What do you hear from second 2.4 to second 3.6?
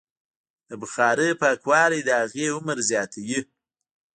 عمر زیاتوي.